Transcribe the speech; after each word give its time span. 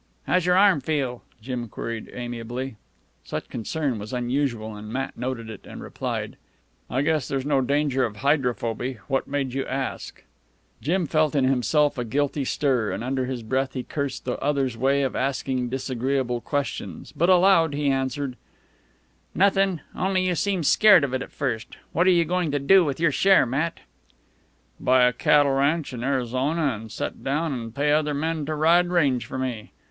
"How's 0.25 0.47
your 0.47 0.57
arm 0.57 0.81
feel?" 0.81 1.21
Jim 1.43 1.67
queried 1.67 2.09
amiably. 2.11 2.75
Such 3.23 3.49
concern 3.49 3.99
was 3.99 4.13
unusual, 4.13 4.75
and 4.75 4.87
Matt 4.91 5.15
noted 5.15 5.47
it, 5.47 5.63
and 5.67 5.79
replied: 5.83 6.37
"I 6.89 7.03
guess 7.03 7.27
there's 7.27 7.45
no 7.45 7.61
danger 7.61 8.03
of 8.03 8.15
hydrophoby. 8.15 8.97
What 9.07 9.27
made 9.27 9.53
you 9.53 9.63
ask?" 9.67 10.23
Jim 10.81 11.05
felt 11.05 11.35
in 11.35 11.43
himself 11.43 11.99
a 11.99 12.03
guilty 12.03 12.43
stir, 12.45 12.91
and 12.91 13.03
under 13.03 13.27
his 13.27 13.43
breath 13.43 13.73
he 13.73 13.83
cursed 13.83 14.25
the 14.25 14.39
other's 14.39 14.75
way 14.75 15.03
of 15.03 15.15
asking 15.15 15.69
disagreeable 15.69 16.41
questions; 16.41 17.11
but 17.15 17.29
aloud 17.29 17.75
he 17.75 17.91
answered: 17.91 18.37
"Nothin', 19.35 19.81
only 19.95 20.25
you 20.25 20.33
seemed 20.33 20.65
scared 20.65 21.03
of 21.03 21.13
it 21.13 21.21
at 21.21 21.31
first. 21.31 21.77
What 21.91 22.07
are 22.07 22.09
you 22.09 22.25
goin' 22.25 22.49
to 22.53 22.59
do 22.59 22.83
with 22.83 22.99
your 22.99 23.11
share, 23.11 23.45
Matt?" 23.45 23.81
"Buy 24.79 25.03
a 25.03 25.13
cattle 25.13 25.51
ranch 25.51 25.93
in 25.93 26.03
Arizona 26.03 26.71
an' 26.73 26.89
set 26.89 27.23
down 27.23 27.53
an' 27.53 27.71
pay 27.71 27.91
other 27.91 28.15
men 28.15 28.47
to 28.47 28.55
ride 28.55 28.87
range 28.87 29.27
for 29.27 29.37
me. 29.37 29.73